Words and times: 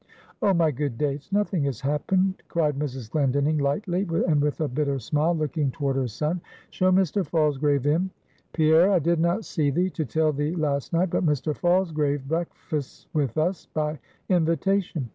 "Oh, 0.41 0.55
my 0.55 0.71
good 0.71 0.97
Dates, 0.97 1.31
nothing 1.31 1.63
has 1.65 1.81
happened," 1.81 2.41
cried 2.47 2.73
Mrs. 2.79 3.07
Glendinning, 3.11 3.59
lightly, 3.59 4.01
and 4.27 4.41
with 4.41 4.59
a 4.59 4.67
bitter 4.67 4.97
smile, 4.97 5.35
looking 5.37 5.69
toward 5.69 5.95
her 5.95 6.07
son, 6.07 6.41
"show 6.71 6.91
Mr. 6.91 7.23
Falsgrave 7.23 7.85
in. 7.85 8.09
Pierre, 8.51 8.89
I 8.89 8.97
did 8.97 9.19
not 9.19 9.45
see 9.45 9.69
thee, 9.69 9.91
to 9.91 10.03
tell 10.03 10.33
thee, 10.33 10.55
last 10.55 10.91
night; 10.91 11.11
but 11.11 11.23
Mr. 11.23 11.55
Falsgrave 11.55 12.27
breakfasts 12.27 13.05
with 13.13 13.37
us 13.37 13.67
by 13.75 13.99
invitation. 14.27 15.07